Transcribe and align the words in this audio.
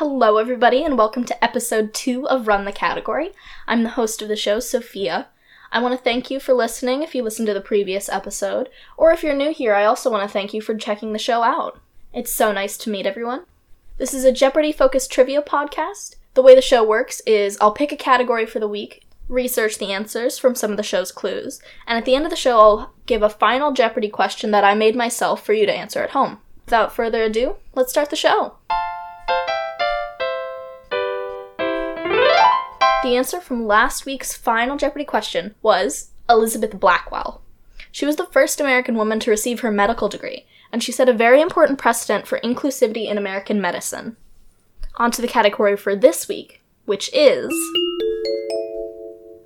Hello, 0.00 0.38
everybody, 0.38 0.82
and 0.82 0.96
welcome 0.96 1.24
to 1.26 1.44
episode 1.44 1.92
two 1.92 2.26
of 2.26 2.48
Run 2.48 2.64
the 2.64 2.72
Category. 2.72 3.32
I'm 3.68 3.82
the 3.82 3.90
host 3.90 4.22
of 4.22 4.28
the 4.28 4.34
show, 4.34 4.58
Sophia. 4.58 5.28
I 5.70 5.82
want 5.82 5.92
to 5.92 6.02
thank 6.02 6.30
you 6.30 6.40
for 6.40 6.54
listening 6.54 7.02
if 7.02 7.14
you 7.14 7.22
listened 7.22 7.48
to 7.48 7.52
the 7.52 7.60
previous 7.60 8.08
episode, 8.08 8.70
or 8.96 9.12
if 9.12 9.22
you're 9.22 9.36
new 9.36 9.52
here, 9.52 9.74
I 9.74 9.84
also 9.84 10.10
want 10.10 10.22
to 10.22 10.32
thank 10.32 10.54
you 10.54 10.62
for 10.62 10.74
checking 10.74 11.12
the 11.12 11.18
show 11.18 11.42
out. 11.42 11.82
It's 12.14 12.32
so 12.32 12.50
nice 12.50 12.78
to 12.78 12.90
meet 12.90 13.04
everyone. 13.04 13.44
This 13.98 14.14
is 14.14 14.24
a 14.24 14.32
Jeopardy 14.32 14.72
focused 14.72 15.12
trivia 15.12 15.42
podcast. 15.42 16.16
The 16.32 16.40
way 16.40 16.54
the 16.54 16.62
show 16.62 16.82
works 16.82 17.20
is 17.26 17.58
I'll 17.60 17.70
pick 17.70 17.92
a 17.92 17.96
category 17.96 18.46
for 18.46 18.58
the 18.58 18.66
week, 18.66 19.04
research 19.28 19.76
the 19.76 19.92
answers 19.92 20.38
from 20.38 20.54
some 20.54 20.70
of 20.70 20.78
the 20.78 20.82
show's 20.82 21.12
clues, 21.12 21.60
and 21.86 21.98
at 21.98 22.06
the 22.06 22.14
end 22.14 22.24
of 22.24 22.30
the 22.30 22.36
show, 22.36 22.58
I'll 22.58 22.94
give 23.04 23.20
a 23.20 23.28
final 23.28 23.74
Jeopardy 23.74 24.08
question 24.08 24.50
that 24.52 24.64
I 24.64 24.72
made 24.72 24.96
myself 24.96 25.44
for 25.44 25.52
you 25.52 25.66
to 25.66 25.76
answer 25.76 26.02
at 26.02 26.12
home. 26.12 26.38
Without 26.64 26.94
further 26.94 27.22
ado, 27.22 27.56
let's 27.74 27.90
start 27.90 28.08
the 28.08 28.16
show. 28.16 28.54
The 33.02 33.16
answer 33.16 33.40
from 33.40 33.66
last 33.66 34.04
week's 34.04 34.36
final 34.36 34.76
Jeopardy 34.76 35.06
question 35.06 35.54
was 35.62 36.10
Elizabeth 36.28 36.78
Blackwell. 36.78 37.40
She 37.90 38.04
was 38.04 38.16
the 38.16 38.26
first 38.26 38.60
American 38.60 38.94
woman 38.94 39.18
to 39.20 39.30
receive 39.30 39.60
her 39.60 39.70
medical 39.70 40.10
degree, 40.10 40.44
and 40.70 40.82
she 40.82 40.92
set 40.92 41.08
a 41.08 41.14
very 41.14 41.40
important 41.40 41.78
precedent 41.78 42.26
for 42.26 42.38
inclusivity 42.40 43.08
in 43.08 43.16
American 43.16 43.58
medicine. 43.58 44.18
On 44.96 45.10
to 45.12 45.22
the 45.22 45.28
category 45.28 45.78
for 45.78 45.96
this 45.96 46.28
week, 46.28 46.60
which 46.84 47.08
is 47.14 47.50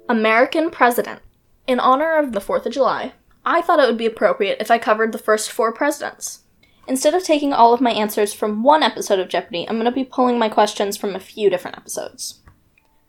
American 0.09 0.69
President. 0.69 1.21
In 1.69 1.79
honor 1.79 2.17
of 2.17 2.33
the 2.33 2.41
4th 2.41 2.67
of 2.67 2.73
July, 2.73 3.13
I 3.47 3.63
thought 3.63 3.79
it 3.79 3.87
would 3.87 3.97
be 3.97 4.07
appropriate 4.07 4.59
if 4.61 4.69
I 4.69 4.79
covered 4.79 5.13
the 5.13 5.19
first 5.19 5.53
four 5.53 5.73
presidents. 5.73 6.41
Instead 6.89 7.15
of 7.15 7.23
taking 7.23 7.53
all 7.53 7.73
of 7.73 7.81
my 7.81 7.93
answers 7.93 8.35
from 8.35 8.65
one 8.65 8.83
episode 8.83 9.21
of 9.21 9.29
Jeopardy, 9.29 9.65
I'm 9.69 9.77
going 9.77 9.85
to 9.85 9.93
be 9.93 10.05
pulling 10.05 10.41
my 10.41 10.49
questions 10.49 10.97
from 10.97 11.15
a 11.15 11.21
few 11.21 11.49
different 11.49 11.77
episodes. 11.77 12.41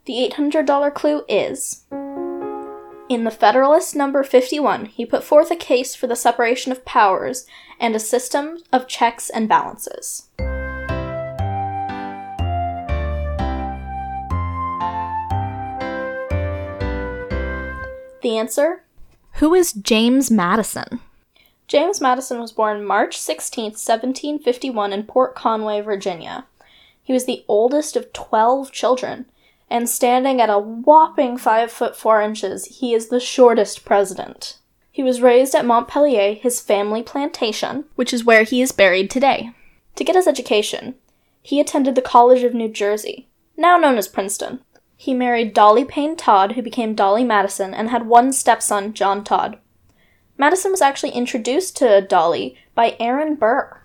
The 0.06 0.30
$800 0.32 0.94
clue 0.94 1.24
is 1.28 1.84
In 3.08 3.24
the 3.24 3.30
Federalist 3.32 3.96
number 3.96 4.22
51, 4.22 4.84
he 4.84 5.04
put 5.04 5.24
forth 5.24 5.50
a 5.50 5.56
case 5.56 5.96
for 5.96 6.06
the 6.06 6.14
separation 6.14 6.70
of 6.70 6.84
powers 6.84 7.44
and 7.80 7.96
a 7.96 7.98
system 7.98 8.58
of 8.72 8.86
checks 8.86 9.28
and 9.28 9.48
balances. 9.48 10.28
The 18.22 18.38
answer 18.38 18.84
Who 19.34 19.54
is 19.54 19.72
James 19.72 20.30
Madison? 20.30 21.00
James 21.66 22.00
Madison 22.00 22.38
was 22.38 22.52
born 22.52 22.84
March 22.84 23.18
16, 23.18 23.72
1751, 23.72 24.92
in 24.92 25.02
Port 25.02 25.34
Conway, 25.34 25.80
Virginia. 25.80 26.46
He 27.02 27.12
was 27.12 27.24
the 27.24 27.44
oldest 27.48 27.96
of 27.96 28.12
12 28.12 28.70
children 28.70 29.26
and 29.68 29.88
standing 29.88 30.40
at 30.40 30.50
a 30.50 30.58
whopping 30.58 31.36
5 31.36 31.70
foot 31.70 31.96
4 31.96 32.22
inches, 32.22 32.66
he 32.78 32.94
is 32.94 33.08
the 33.08 33.20
shortest 33.20 33.84
president. 33.84 34.58
He 34.90 35.02
was 35.02 35.20
raised 35.20 35.54
at 35.54 35.66
Montpelier, 35.66 36.34
his 36.34 36.60
family 36.60 37.02
plantation, 37.02 37.84
which 37.96 38.14
is 38.14 38.24
where 38.24 38.44
he 38.44 38.62
is 38.62 38.72
buried 38.72 39.10
today. 39.10 39.50
To 39.96 40.04
get 40.04 40.16
his 40.16 40.26
education, 40.26 40.94
he 41.42 41.60
attended 41.60 41.94
the 41.94 42.02
College 42.02 42.42
of 42.42 42.54
New 42.54 42.68
Jersey, 42.68 43.28
now 43.56 43.76
known 43.76 43.98
as 43.98 44.08
Princeton. 44.08 44.60
He 44.96 45.12
married 45.12 45.52
Dolly 45.52 45.84
Payne 45.84 46.16
Todd, 46.16 46.52
who 46.52 46.62
became 46.62 46.94
Dolly 46.94 47.24
Madison, 47.24 47.74
and 47.74 47.90
had 47.90 48.06
one 48.06 48.32
stepson, 48.32 48.94
John 48.94 49.22
Todd. 49.22 49.58
Madison 50.38 50.70
was 50.70 50.82
actually 50.82 51.12
introduced 51.12 51.76
to 51.76 52.00
Dolly 52.00 52.56
by 52.74 52.96
Aaron 52.98 53.34
Burr. 53.34 53.82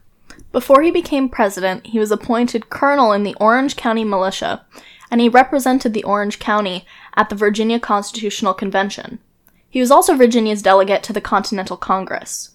Before 0.52 0.82
he 0.82 0.92
became 0.92 1.30
president, 1.30 1.88
he 1.88 2.00
was 2.00 2.12
appointed 2.12 2.70
colonel 2.70 3.12
in 3.12 3.24
the 3.24 3.36
Orange 3.40 3.76
County 3.76 4.04
Militia 4.04 4.66
and 5.12 5.22
he 5.22 5.30
represented 5.30 5.94
the 5.94 6.04
Orange 6.06 6.40
County 6.40 6.86
at 7.16 7.30
the 7.30 7.36
Virginia 7.36 7.80
Constitutional 7.80 8.54
Convention. 8.54 9.20
He 9.70 9.80
was 9.80 9.92
also 9.92 10.16
Virginia's 10.16 10.62
delegate 10.62 11.04
to 11.04 11.14
the 11.14 11.22
Continental 11.22 11.78
Congress. 11.78 12.52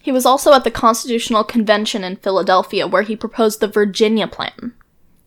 He 0.00 0.10
was 0.10 0.26
also 0.26 0.52
at 0.52 0.64
the 0.64 0.70
Constitutional 0.70 1.44
Convention 1.44 2.02
in 2.02 2.16
Philadelphia, 2.16 2.88
where 2.88 3.02
he 3.02 3.14
proposed 3.14 3.60
the 3.60 3.68
Virginia 3.68 4.26
Plan. 4.26 4.74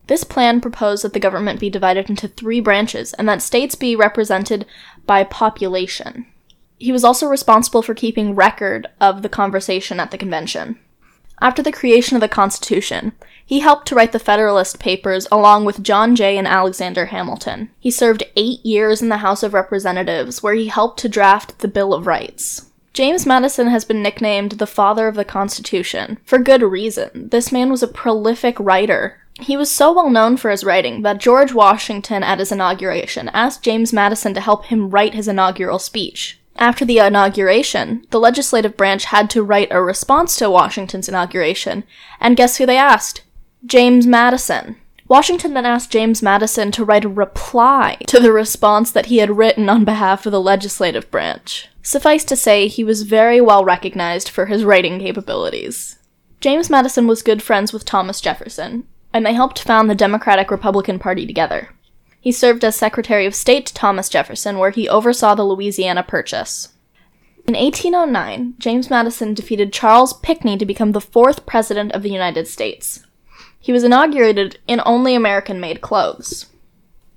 This 0.08 0.24
plan 0.24 0.62
proposed 0.62 1.04
that 1.04 1.14
the 1.14 1.20
government 1.20 1.60
be 1.60 1.70
divided 1.70 2.10
into 2.10 2.28
three 2.28 2.60
branches 2.60 3.14
and 3.14 3.28
that 3.28 3.42
states 3.42 3.74
be 3.76 3.96
represented 3.96 4.66
by 5.06 5.24
population. 5.24 6.28
He 6.78 6.92
was 6.92 7.04
also 7.04 7.28
responsible 7.28 7.82
for 7.82 7.96
keeping 7.96 8.36
record 8.36 8.88
of 9.00 9.22
the 9.22 9.30
conversation 9.30 10.00
at 10.00 10.12
the 10.12 10.18
convention. 10.18 10.78
After 11.42 11.62
the 11.62 11.72
creation 11.72 12.16
of 12.16 12.22
the 12.22 12.28
Constitution, 12.28 13.12
he 13.46 13.60
helped 13.60 13.88
to 13.88 13.96
write 13.96 14.12
the 14.12 14.20
Federalist 14.20 14.80
Papers 14.80 15.28
along 15.32 15.66
with 15.66 15.84
John 15.84 16.16
Jay 16.16 16.38
and 16.38 16.48
Alexander 16.48 17.08
Hamilton. 17.08 17.70
He 17.80 17.92
served 17.92 18.24
eight 18.36 18.66
years 18.66 19.02
in 19.02 19.10
the 19.10 19.18
House 19.18 19.44
of 19.44 19.54
Representatives, 19.54 20.42
where 20.42 20.56
he 20.56 20.68
helped 20.68 21.00
to 21.00 21.10
draft 21.10 21.60
the 21.60 21.68
Bill 21.68 21.94
of 21.94 22.08
Rights. 22.08 22.72
James 22.94 23.26
Madison 23.26 23.68
has 23.68 23.84
been 23.84 24.02
nicknamed 24.02 24.54
the 24.54 24.66
father 24.66 25.10
of 25.10 25.16
the 25.16 25.26
Constitution, 25.26 26.18
for 26.24 26.40
good 26.40 26.62
reason. 26.62 27.28
This 27.30 27.52
man 27.52 27.70
was 27.70 27.84
a 27.84 27.90
prolific 27.90 28.58
writer. 28.58 29.20
He 29.42 29.58
was 29.58 29.70
so 29.70 29.92
well 29.92 30.10
known 30.10 30.38
for 30.38 30.50
his 30.50 30.64
writing 30.64 31.02
that 31.02 31.18
George 31.18 31.54
Washington, 31.54 32.24
at 32.24 32.40
his 32.40 32.54
inauguration, 32.54 33.30
asked 33.34 33.64
James 33.64 33.92
Madison 33.92 34.34
to 34.34 34.40
help 34.40 34.66
him 34.66 34.90
write 34.90 35.14
his 35.14 35.28
inaugural 35.28 35.78
speech. 35.78 36.40
After 36.58 36.86
the 36.86 37.00
inauguration, 37.00 38.06
the 38.12 38.20
legislative 38.20 38.78
branch 38.78 39.06
had 39.06 39.30
to 39.32 39.44
write 39.44 39.68
a 39.72 39.82
response 39.82 40.38
to 40.38 40.50
Washington's 40.50 41.10
inauguration, 41.10 41.84
and 42.20 42.38
guess 42.38 42.58
who 42.58 42.66
they 42.66 42.78
asked? 42.78 43.22
James 43.66 44.08
Madison. 44.08 44.78
Washington 45.08 45.54
then 45.54 45.66
asked 45.66 45.92
James 45.92 46.24
Madison 46.24 46.72
to 46.72 46.86
write 46.86 47.06
a 47.06 47.10
reply 47.10 47.98
to 48.08 48.20
the 48.20 48.32
response 48.32 48.90
that 48.92 49.08
he 49.08 49.18
had 49.18 49.38
written 49.38 49.70
on 49.70 49.86
behalf 49.86 50.26
of 50.26 50.32
the 50.32 50.42
legislative 50.42 51.12
branch. 51.12 51.68
Suffice 51.84 52.24
to 52.26 52.36
say, 52.36 52.68
he 52.68 52.84
was 52.84 53.04
very 53.04 53.40
well 53.40 53.64
recognized 53.64 54.30
for 54.30 54.48
his 54.48 54.64
writing 54.64 55.00
capabilities. 55.00 56.00
James 56.42 56.70
Madison 56.70 57.06
was 57.06 57.22
good 57.22 57.44
friends 57.44 57.72
with 57.72 57.86
Thomas 57.86 58.20
Jefferson, 58.20 58.88
and 59.14 59.26
they 59.26 59.34
helped 59.34 59.62
found 59.62 59.90
the 59.90 59.96
Democratic 59.96 60.50
Republican 60.50 60.98
Party 60.98 61.28
together. 61.28 61.70
He 62.26 62.32
served 62.32 62.66
as 62.66 62.76
Secretary 62.76 63.28
of 63.28 63.36
State 63.36 63.68
to 63.68 63.74
Thomas 63.76 64.10
Jefferson, 64.10 64.58
where 64.58 64.72
he 64.72 64.90
oversaw 64.90 65.36
the 65.36 65.44
Louisiana 65.44 66.02
Purchase. 66.02 66.70
In 67.48 67.54
1809, 67.54 68.56
James 68.58 68.90
Madison 68.90 69.36
defeated 69.36 69.72
Charles 69.72 70.12
Pinckney 70.12 70.58
to 70.58 70.66
become 70.66 70.94
the 70.94 71.00
fourth 71.00 71.46
President 71.46 71.92
of 71.92 72.02
the 72.02 72.10
United 72.10 72.48
States. 72.48 73.06
He 73.60 73.72
was 73.72 73.84
inaugurated 73.84 74.58
in 74.68 74.82
only 74.88 75.14
American 75.14 75.60
made 75.60 75.82
clothes. 75.82 76.48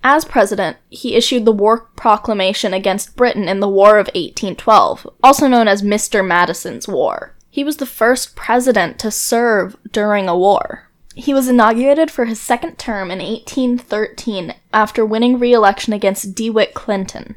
As 0.05 0.27
president, 0.27 0.77
he 0.91 1.15
issued 1.15 1.47
the 1.47 1.53
War 1.53 1.89
Proclamation 1.97 2.75
against 2.75 3.17
Britain 3.17 3.49
in 3.49 3.61
the 3.61 3.67
War 3.67 3.99
of 3.99 4.09
1812, 4.09 5.09
also 5.25 5.49
known 5.49 5.69
as 5.69 5.81
Mr. 5.81 6.23
Madison's 6.23 6.87
War. 6.87 7.35
He 7.49 7.65
was 7.65 7.79
the 7.79 7.87
first 7.87 8.37
president 8.37 8.99
to 8.99 9.11
serve 9.11 9.75
during 9.91 10.29
a 10.29 10.37
war. 10.37 10.88
He 11.19 11.35
was 11.35 11.49
inaugurated 11.49 12.13
for 12.13 12.27
his 12.27 12.41
second 12.41 12.79
term 12.79 13.11
in 13.11 13.19
1813 13.19 14.55
after 14.73 15.05
winning 15.05 15.41
re 15.41 15.53
election 15.53 15.93
against 15.93 16.37
DeWitt 16.37 16.75
Clinton. 16.75 17.35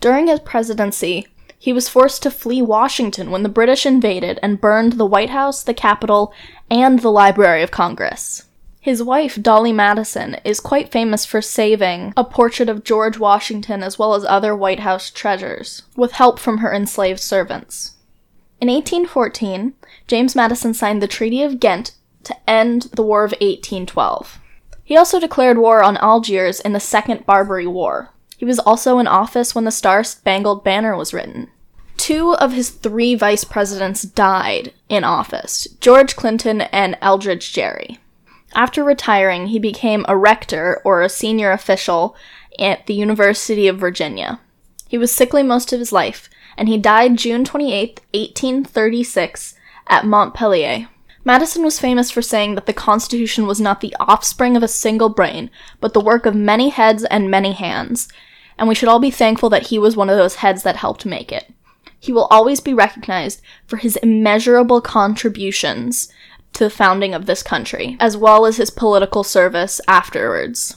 During 0.00 0.26
his 0.26 0.40
presidency, 0.40 1.28
he 1.56 1.72
was 1.72 1.88
forced 1.88 2.24
to 2.24 2.32
flee 2.32 2.60
Washington 2.60 3.30
when 3.30 3.44
the 3.44 3.48
British 3.48 3.86
invaded 3.86 4.40
and 4.42 4.60
burned 4.60 4.94
the 4.94 5.06
White 5.06 5.30
House, 5.30 5.62
the 5.62 5.72
Capitol, 5.72 6.34
and 6.68 6.98
the 6.98 7.12
Library 7.12 7.62
of 7.62 7.70
Congress. 7.70 8.46
His 8.80 9.04
wife, 9.04 9.40
Dolly 9.40 9.72
Madison, 9.72 10.38
is 10.44 10.58
quite 10.58 10.90
famous 10.90 11.24
for 11.24 11.40
saving 11.40 12.12
a 12.16 12.24
portrait 12.24 12.68
of 12.68 12.82
George 12.82 13.20
Washington 13.20 13.84
as 13.84 14.00
well 14.00 14.14
as 14.14 14.24
other 14.24 14.56
White 14.56 14.80
House 14.80 15.10
treasures, 15.10 15.82
with 15.94 16.10
help 16.10 16.40
from 16.40 16.58
her 16.58 16.74
enslaved 16.74 17.20
servants. 17.20 17.92
In 18.60 18.66
1814, 18.66 19.74
James 20.08 20.34
Madison 20.34 20.74
signed 20.74 21.00
the 21.00 21.06
Treaty 21.06 21.44
of 21.44 21.60
Ghent 21.60 21.92
to 22.24 22.50
end 22.50 22.82
the 22.94 23.02
War 23.02 23.24
of 23.24 23.32
1812. 23.32 24.38
He 24.84 24.96
also 24.96 25.20
declared 25.20 25.58
war 25.58 25.82
on 25.82 25.96
Algiers 25.98 26.60
in 26.60 26.72
the 26.72 26.80
Second 26.80 27.24
Barbary 27.24 27.66
War. 27.66 28.10
He 28.36 28.44
was 28.44 28.58
also 28.58 28.98
in 28.98 29.06
office 29.06 29.54
when 29.54 29.64
the 29.64 29.70
Star 29.70 30.02
Spangled 30.02 30.64
Banner 30.64 30.96
was 30.96 31.14
written. 31.14 31.48
Two 31.96 32.34
of 32.34 32.52
his 32.52 32.70
three 32.70 33.14
vice 33.14 33.44
presidents 33.44 34.02
died 34.02 34.72
in 34.88 35.04
office 35.04 35.68
George 35.80 36.16
Clinton 36.16 36.62
and 36.62 36.96
Elbridge 37.00 37.52
Gerry. 37.52 37.98
After 38.54 38.82
retiring, 38.82 39.46
he 39.46 39.58
became 39.58 40.04
a 40.08 40.16
rector 40.16 40.80
or 40.84 41.00
a 41.00 41.08
senior 41.08 41.52
official 41.52 42.16
at 42.58 42.86
the 42.86 42.94
University 42.94 43.68
of 43.68 43.78
Virginia. 43.78 44.40
He 44.88 44.98
was 44.98 45.10
sickly 45.10 45.42
most 45.42 45.72
of 45.72 45.78
his 45.78 45.92
life, 45.92 46.28
and 46.56 46.68
he 46.68 46.76
died 46.76 47.16
June 47.16 47.44
28, 47.44 48.00
1836, 48.12 49.54
at 49.86 50.04
Montpelier. 50.04 50.88
Madison 51.24 51.62
was 51.62 51.78
famous 51.78 52.10
for 52.10 52.20
saying 52.20 52.56
that 52.56 52.66
the 52.66 52.72
Constitution 52.72 53.46
was 53.46 53.60
not 53.60 53.80
the 53.80 53.94
offspring 54.00 54.56
of 54.56 54.62
a 54.62 54.68
single 54.68 55.08
brain, 55.08 55.50
but 55.80 55.92
the 55.92 56.00
work 56.00 56.26
of 56.26 56.34
many 56.34 56.70
heads 56.70 57.04
and 57.04 57.30
many 57.30 57.52
hands, 57.52 58.08
and 58.58 58.68
we 58.68 58.74
should 58.74 58.88
all 58.88 58.98
be 58.98 59.10
thankful 59.10 59.48
that 59.50 59.68
he 59.68 59.78
was 59.78 59.96
one 59.96 60.10
of 60.10 60.16
those 60.16 60.36
heads 60.36 60.64
that 60.64 60.76
helped 60.76 61.06
make 61.06 61.30
it. 61.30 61.52
He 61.98 62.12
will 62.12 62.26
always 62.32 62.58
be 62.58 62.74
recognized 62.74 63.40
for 63.66 63.76
his 63.76 63.96
immeasurable 63.98 64.80
contributions 64.80 66.12
to 66.54 66.64
the 66.64 66.70
founding 66.70 67.14
of 67.14 67.26
this 67.26 67.42
country, 67.42 67.96
as 68.00 68.16
well 68.16 68.44
as 68.44 68.56
his 68.56 68.70
political 68.70 69.22
service 69.22 69.80
afterwards. 69.86 70.76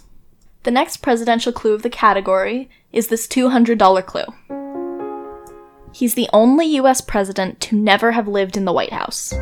The 0.61 0.71
next 0.71 0.97
presidential 0.97 1.51
clue 1.51 1.73
of 1.73 1.81
the 1.81 1.89
category 1.89 2.69
is 2.91 3.07
this 3.07 3.27
$200 3.27 4.05
clue. 4.05 4.25
He's 5.91 6.13
the 6.13 6.29
only 6.31 6.67
US 6.77 7.01
president 7.01 7.59
to 7.61 7.75
never 7.75 8.11
have 8.11 8.27
lived 8.27 8.55
in 8.55 8.65
the 8.65 8.73
White 8.73 8.93
House. 8.93 9.33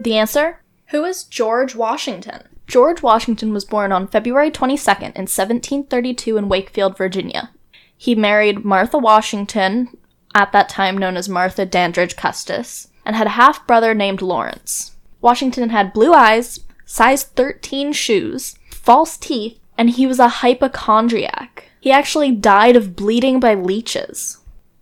The 0.00 0.16
answer? 0.16 0.62
Who 0.88 1.04
is 1.04 1.24
George 1.24 1.74
Washington? 1.74 2.44
George 2.66 3.02
Washington 3.02 3.52
was 3.52 3.66
born 3.66 3.92
on 3.92 4.08
February 4.08 4.50
22nd 4.50 5.14
in 5.14 5.26
1732 5.28 6.38
in 6.38 6.48
Wakefield, 6.48 6.96
Virginia. 6.96 7.50
He 7.98 8.14
married 8.14 8.64
Martha 8.64 8.96
Washington, 8.96 9.94
at 10.34 10.52
that 10.52 10.70
time 10.70 10.96
known 10.96 11.18
as 11.18 11.28
Martha 11.28 11.66
Dandridge 11.66 12.16
Custis, 12.16 12.88
and 13.04 13.14
had 13.14 13.26
a 13.26 13.30
half 13.30 13.66
brother 13.66 13.92
named 13.92 14.22
Lawrence. 14.22 14.92
Washington 15.20 15.68
had 15.68 15.92
blue 15.92 16.14
eyes, 16.14 16.60
size 16.86 17.24
13 17.24 17.92
shoes, 17.92 18.56
false 18.70 19.18
teeth, 19.18 19.58
and 19.76 19.90
he 19.90 20.06
was 20.06 20.18
a 20.18 20.28
hypochondriac. 20.28 21.70
He 21.78 21.90
actually 21.90 22.32
died 22.32 22.74
of 22.74 22.96
bleeding 22.96 23.38
by 23.38 23.52
leeches. 23.52 24.38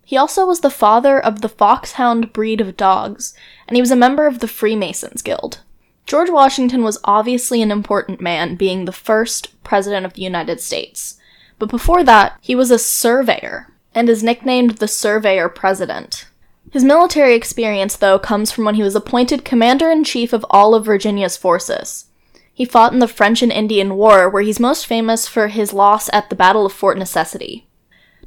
He 0.08 0.16
also 0.16 0.46
was 0.46 0.60
the 0.60 0.70
father 0.70 1.20
of 1.20 1.42
the 1.42 1.50
foxhound 1.50 2.32
breed 2.32 2.62
of 2.62 2.78
dogs, 2.78 3.34
and 3.66 3.76
he 3.76 3.82
was 3.82 3.90
a 3.90 3.94
member 3.94 4.26
of 4.26 4.38
the 4.38 4.48
Freemasons 4.48 5.20
Guild. 5.20 5.60
George 6.06 6.30
Washington 6.30 6.82
was 6.82 6.96
obviously 7.04 7.60
an 7.60 7.70
important 7.70 8.18
man, 8.18 8.56
being 8.56 8.86
the 8.86 8.90
first 8.90 9.62
president 9.62 10.06
of 10.06 10.14
the 10.14 10.22
United 10.22 10.62
States. 10.62 11.18
But 11.58 11.68
before 11.68 12.02
that, 12.04 12.38
he 12.40 12.54
was 12.54 12.70
a 12.70 12.78
surveyor, 12.78 13.74
and 13.94 14.08
is 14.08 14.22
nicknamed 14.22 14.78
the 14.78 14.88
Surveyor 14.88 15.50
President. 15.50 16.26
His 16.70 16.84
military 16.84 17.34
experience, 17.34 17.94
though, 17.94 18.18
comes 18.18 18.50
from 18.50 18.64
when 18.64 18.76
he 18.76 18.82
was 18.82 18.96
appointed 18.96 19.44
Commander 19.44 19.90
in 19.90 20.04
Chief 20.04 20.32
of 20.32 20.46
all 20.48 20.74
of 20.74 20.86
Virginia's 20.86 21.36
forces. 21.36 22.06
He 22.54 22.64
fought 22.64 22.94
in 22.94 23.00
the 23.00 23.08
French 23.08 23.42
and 23.42 23.52
Indian 23.52 23.94
War, 23.94 24.30
where 24.30 24.42
he's 24.42 24.58
most 24.58 24.86
famous 24.86 25.28
for 25.28 25.48
his 25.48 25.74
loss 25.74 26.08
at 26.14 26.30
the 26.30 26.34
Battle 26.34 26.64
of 26.64 26.72
Fort 26.72 26.96
Necessity. 26.96 27.67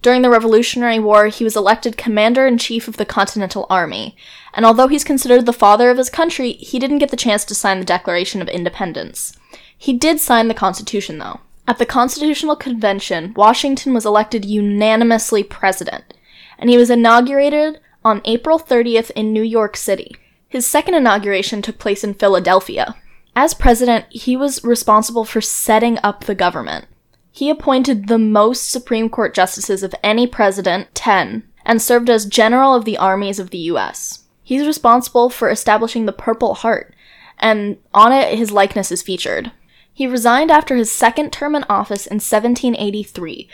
During 0.02 0.24
the 0.24 0.32
Revolutionary 0.32 0.98
War, 0.98 1.28
he 1.28 1.44
was 1.44 1.56
elected 1.56 1.96
Commander 1.96 2.48
in 2.48 2.58
Chief 2.58 2.88
of 2.88 2.98
the 2.98 3.06
Continental 3.06 3.68
Army, 3.70 4.16
and 4.54 4.66
although 4.66 4.88
he's 4.88 5.04
considered 5.04 5.46
the 5.46 5.54
father 5.54 5.92
of 5.92 5.98
his 5.98 6.10
country, 6.10 6.54
he 6.54 6.80
didn't 6.80 6.98
get 6.98 7.12
the 7.12 7.18
chance 7.18 7.46
to 7.46 7.56
sign 7.56 7.80
the 7.80 7.86
Declaration 7.86 8.42
of 8.42 8.50
Independence. 8.50 9.38
He 9.78 9.94
did 9.94 10.20
sign 10.20 10.48
the 10.48 10.56
Constitution, 10.56 11.20
though. 11.20 11.42
At 11.68 11.78
the 11.78 11.86
Constitutional 11.86 12.56
Convention, 12.56 13.34
Washington 13.36 13.94
was 13.94 14.06
elected 14.06 14.44
unanimously 14.44 15.44
president, 15.44 16.16
and 16.58 16.70
he 16.70 16.78
was 16.78 16.90
inaugurated 16.90 17.80
on 18.04 18.22
April 18.26 18.60
30th 18.60 19.12
in 19.12 19.32
New 19.32 19.44
York 19.44 19.78
City. 19.78 20.16
His 20.50 20.66
second 20.66 20.96
inauguration 20.96 21.62
took 21.62 21.78
place 21.78 22.04
in 22.04 22.16
Philadelphia. 22.16 22.96
As 23.36 23.54
president, 23.54 24.06
he 24.10 24.36
was 24.36 24.64
responsible 24.64 25.26
for 25.26 25.42
setting 25.42 26.00
up 26.04 26.24
the 26.24 26.36
government. 26.36 26.88
He 27.32 27.50
appointed 27.50 28.08
the 28.08 28.20
most 28.20 28.70
Supreme 28.70 29.10
Court 29.10 29.34
justices 29.34 29.84
of 29.84 29.96
any 30.04 30.28
president, 30.28 30.94
10, 30.94 31.44
and 31.66 31.82
served 31.82 32.10
as 32.10 32.26
General 32.26 32.76
of 32.76 32.86
the 32.86 32.98
Armies 32.98 33.40
of 33.40 33.52
the 33.52 33.58
US. 33.60 34.26
He's 34.44 34.68
responsible 34.68 35.30
for 35.30 35.50
establishing 35.50 36.06
the 36.06 36.12
Purple 36.12 36.56
Heart, 36.56 36.94
and 37.40 37.78
on 37.94 38.12
it 38.12 38.38
his 38.38 38.52
likeness 38.52 38.92
is 38.92 39.02
featured. 39.02 39.52
He 39.94 40.08
resigned 40.08 40.52
after 40.52 40.76
his 40.76 40.92
second 40.92 41.32
term 41.32 41.56
in 41.56 41.64
office 41.70 42.06
in 42.06 42.16
1783, 42.16 43.48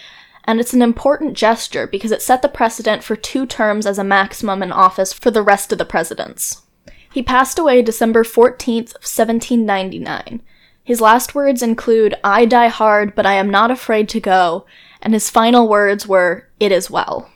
and 0.45 0.59
it's 0.59 0.73
an 0.73 0.81
important 0.81 1.35
gesture 1.35 1.85
because 1.85 2.11
it 2.11 2.21
set 2.21 2.41
the 2.41 2.49
precedent 2.49 3.03
for 3.03 3.15
two 3.15 3.45
terms 3.45 3.85
as 3.85 3.99
a 3.99 4.03
maximum 4.03 4.63
in 4.63 4.71
office 4.71 5.13
for 5.13 5.29
the 5.29 5.41
rest 5.41 5.71
of 5.71 5.77
the 5.77 5.85
presidents. 5.85 6.63
He 7.11 7.21
passed 7.21 7.59
away 7.59 7.81
December 7.81 8.23
14th, 8.23 8.93
1799, 9.03 10.41
his 10.87 11.01
last 11.01 11.35
words 11.35 11.61
include, 11.61 12.15
I 12.23 12.45
die 12.45 12.69
hard, 12.69 13.13
but 13.13 13.25
I 13.25 13.33
am 13.33 13.49
not 13.49 13.71
afraid 13.71 14.07
to 14.07 14.21
go, 14.21 14.65
and 15.01 15.13
his 15.13 15.29
final 15.29 15.67
words 15.67 16.07
were, 16.07 16.47
It 16.61 16.71
is 16.71 16.89
well. 16.89 17.29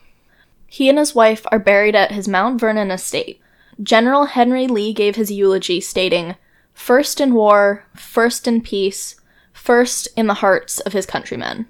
He 0.67 0.87
and 0.87 0.97
his 0.97 1.13
wife 1.13 1.45
are 1.51 1.59
buried 1.59 1.93
at 1.93 2.13
his 2.13 2.29
Mount 2.29 2.61
Vernon 2.61 2.91
estate. 2.91 3.41
General 3.83 4.27
Henry 4.27 4.67
Lee 4.67 4.93
gave 4.93 5.17
his 5.17 5.33
eulogy, 5.33 5.81
stating, 5.81 6.37
First 6.73 7.19
in 7.19 7.33
war, 7.33 7.83
first 7.93 8.47
in 8.47 8.61
peace, 8.61 9.19
first 9.51 10.07
in 10.15 10.27
the 10.27 10.35
hearts 10.35 10.79
of 10.79 10.93
his 10.93 11.05
countrymen. 11.05 11.65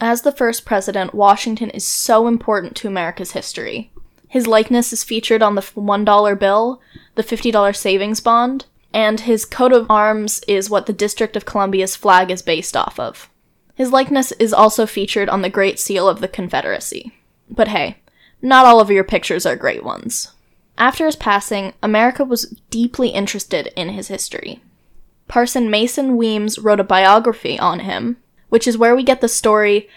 As 0.00 0.22
the 0.22 0.30
first 0.30 0.64
president, 0.64 1.16
Washington 1.16 1.70
is 1.70 1.84
so 1.84 2.28
important 2.28 2.76
to 2.76 2.86
America's 2.86 3.32
history. 3.32 3.90
His 4.28 4.46
likeness 4.46 4.92
is 4.92 5.02
featured 5.02 5.42
on 5.42 5.56
the 5.56 5.62
$1 5.62 6.38
bill, 6.38 6.80
the 7.16 7.24
$50 7.24 7.74
savings 7.74 8.20
bond, 8.20 8.66
and 8.92 9.20
his 9.20 9.44
coat 9.44 9.72
of 9.72 9.90
arms 9.90 10.40
is 10.46 10.70
what 10.70 10.86
the 10.86 10.92
District 10.92 11.36
of 11.36 11.44
Columbia's 11.44 11.96
flag 11.96 12.30
is 12.30 12.42
based 12.42 12.76
off 12.76 12.98
of. 12.98 13.30
His 13.74 13.90
likeness 13.90 14.32
is 14.32 14.52
also 14.52 14.86
featured 14.86 15.28
on 15.28 15.42
the 15.42 15.50
Great 15.50 15.78
Seal 15.78 16.08
of 16.08 16.20
the 16.20 16.28
Confederacy. 16.28 17.12
But 17.48 17.68
hey, 17.68 17.98
not 18.40 18.66
all 18.66 18.80
of 18.80 18.90
your 18.90 19.04
pictures 19.04 19.46
are 19.46 19.56
great 19.56 19.84
ones. 19.84 20.32
After 20.76 21.06
his 21.06 21.16
passing, 21.16 21.74
America 21.82 22.24
was 22.24 22.56
deeply 22.70 23.08
interested 23.08 23.72
in 23.76 23.90
his 23.90 24.08
history. 24.08 24.60
Parson 25.28 25.70
Mason 25.70 26.16
Weems 26.16 26.58
wrote 26.58 26.80
a 26.80 26.84
biography 26.84 27.58
on 27.58 27.80
him, 27.80 28.18
which 28.48 28.66
is 28.66 28.76
where 28.76 28.94
we 28.94 29.02
get 29.02 29.20
the 29.20 29.28
story 29.28 29.88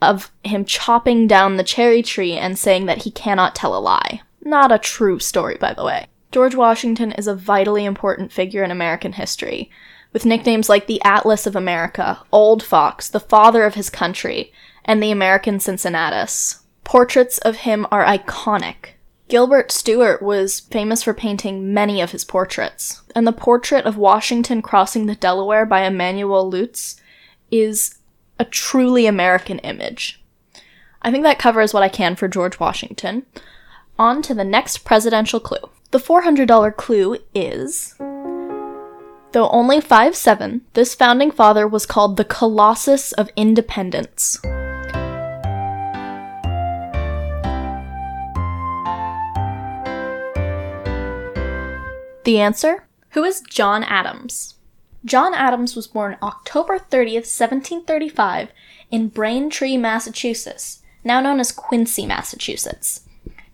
of 0.00 0.30
him 0.44 0.64
chopping 0.64 1.26
down 1.26 1.56
the 1.56 1.64
cherry 1.64 2.02
tree 2.02 2.34
and 2.34 2.58
saying 2.58 2.86
that 2.86 3.02
he 3.02 3.10
cannot 3.10 3.54
tell 3.54 3.76
a 3.76 3.80
lie. 3.80 4.22
Not 4.42 4.72
a 4.72 4.78
true 4.78 5.18
story, 5.18 5.56
by 5.56 5.74
the 5.74 5.84
way. 5.84 6.06
George 6.30 6.54
Washington 6.54 7.12
is 7.12 7.26
a 7.26 7.34
vitally 7.34 7.84
important 7.84 8.32
figure 8.32 8.62
in 8.62 8.70
American 8.70 9.12
history, 9.14 9.70
with 10.12 10.26
nicknames 10.26 10.68
like 10.68 10.86
the 10.86 11.02
Atlas 11.02 11.46
of 11.46 11.56
America, 11.56 12.22
Old 12.30 12.62
Fox, 12.62 13.08
the 13.08 13.20
father 13.20 13.64
of 13.64 13.74
his 13.74 13.88
country, 13.88 14.52
and 14.84 15.02
the 15.02 15.10
American 15.10 15.58
Cincinnatus. 15.58 16.60
Portraits 16.84 17.38
of 17.38 17.56
him 17.56 17.86
are 17.90 18.04
iconic. 18.04 18.90
Gilbert 19.28 19.70
Stuart 19.70 20.22
was 20.22 20.60
famous 20.60 21.02
for 21.02 21.12
painting 21.12 21.74
many 21.74 22.00
of 22.00 22.12
his 22.12 22.24
portraits, 22.24 23.02
and 23.14 23.26
the 23.26 23.32
portrait 23.32 23.84
of 23.84 23.96
Washington 23.96 24.62
crossing 24.62 25.06
the 25.06 25.14
Delaware 25.14 25.66
by 25.66 25.82
Emanuel 25.82 26.50
Leutze 26.50 27.00
is 27.50 27.98
a 28.38 28.44
truly 28.44 29.06
American 29.06 29.58
image. 29.60 30.22
I 31.02 31.10
think 31.10 31.24
that 31.24 31.38
covers 31.38 31.74
what 31.74 31.82
I 31.82 31.88
can 31.88 32.16
for 32.16 32.28
George 32.28 32.58
Washington. 32.58 33.26
On 33.98 34.22
to 34.22 34.32
the 34.32 34.44
next 34.44 34.78
presidential 34.78 35.40
clue. 35.40 35.70
The 35.90 35.98
$400 35.98 36.76
clue 36.76 37.16
is 37.34 37.94
Though 39.32 39.48
only 39.48 39.80
5'7, 39.80 40.60
this 40.74 40.94
founding 40.94 41.30
father 41.30 41.66
was 41.66 41.86
called 41.86 42.16
the 42.16 42.24
Colossus 42.26 43.12
of 43.12 43.30
Independence. 43.36 44.38
The 52.24 52.38
answer? 52.38 52.86
Who 53.10 53.24
is 53.24 53.40
John 53.48 53.82
Adams? 53.84 54.56
John 55.06 55.32
Adams 55.32 55.74
was 55.74 55.86
born 55.86 56.18
October 56.22 56.78
30th, 56.78 57.24
1735, 57.24 58.50
in 58.90 59.08
Braintree, 59.08 59.78
Massachusetts, 59.78 60.82
now 61.02 61.22
known 61.22 61.40
as 61.40 61.50
Quincy, 61.50 62.04
Massachusetts. 62.04 63.07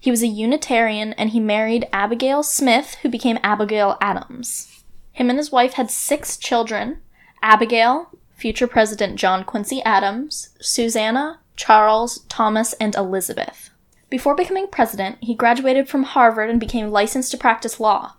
He 0.05 0.11
was 0.11 0.23
a 0.23 0.27
Unitarian 0.27 1.15
and 1.15 1.31
he 1.31 1.41
married 1.41 1.89
Abigail 1.91 2.43
Smith, 2.43 2.97
who 3.01 3.09
became 3.09 3.39
Abigail 3.43 3.97
Adams. 4.03 4.85
Him 5.13 5.31
and 5.31 5.39
his 5.39 5.51
wife 5.51 5.73
had 5.73 5.91
six 5.91 6.37
children 6.37 7.01
Abigail, 7.41 8.11
future 8.35 8.67
President 8.67 9.17
John 9.17 9.45
Quincy 9.45 9.83
Adams, 9.83 10.51
Susanna, 10.61 11.41
Charles, 11.57 12.19
Thomas, 12.29 12.75
and 12.75 12.95
Elizabeth. 12.95 13.71
Before 14.11 14.35
becoming 14.35 14.67
president, 14.67 15.17
he 15.23 15.35
graduated 15.35 15.89
from 15.89 16.03
Harvard 16.03 16.51
and 16.51 16.61
became 16.61 16.91
licensed 16.91 17.31
to 17.31 17.39
practice 17.39 17.81
law. 17.81 18.17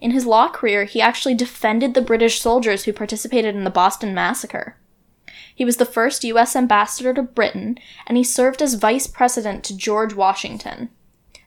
In 0.00 0.12
his 0.12 0.26
law 0.26 0.48
career, 0.48 0.84
he 0.84 1.00
actually 1.00 1.34
defended 1.34 1.94
the 1.94 2.00
British 2.00 2.40
soldiers 2.40 2.84
who 2.84 2.92
participated 2.92 3.56
in 3.56 3.64
the 3.64 3.70
Boston 3.70 4.14
Massacre. 4.14 4.76
He 5.52 5.64
was 5.64 5.78
the 5.78 5.84
first 5.84 6.22
U.S. 6.22 6.54
ambassador 6.54 7.12
to 7.12 7.24
Britain, 7.24 7.76
and 8.06 8.16
he 8.16 8.22
served 8.22 8.62
as 8.62 8.74
vice 8.74 9.08
president 9.08 9.64
to 9.64 9.76
George 9.76 10.14
Washington. 10.14 10.90